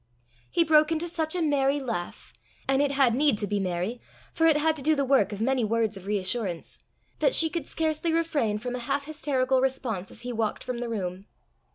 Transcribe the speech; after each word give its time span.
He 0.49 0.63
broke 0.63 0.91
into 0.91 1.07
such 1.07 1.35
a 1.35 1.43
merry 1.43 1.79
laugh 1.79 2.33
and 2.67 2.81
it 2.81 2.93
had 2.93 3.13
need 3.13 3.37
to 3.37 3.45
be 3.45 3.59
merry, 3.59 4.01
for 4.33 4.47
it 4.47 4.57
had 4.57 4.75
to 4.77 4.81
do 4.81 4.95
the 4.95 5.05
work 5.05 5.31
of 5.31 5.39
many 5.41 5.63
words 5.63 5.95
of 5.95 6.07
reassurance 6.07 6.79
that 7.19 7.35
she 7.35 7.51
could 7.51 7.67
scarcely 7.67 8.11
refrain 8.11 8.57
from 8.57 8.73
a 8.73 8.79
half 8.79 9.05
hysterical 9.05 9.61
response 9.61 10.09
as 10.09 10.21
he 10.21 10.33
walked 10.33 10.63
from 10.63 10.79
the 10.79 10.89
room. 10.89 11.25